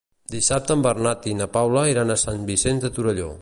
Dissabte 0.35 0.77
en 0.77 0.85
Bernat 0.85 1.27
i 1.33 1.35
na 1.41 1.49
Paula 1.59 1.85
iran 1.91 2.15
a 2.15 2.19
Sant 2.25 2.49
Vicenç 2.51 2.87
de 2.89 2.93
Torelló. 2.97 3.29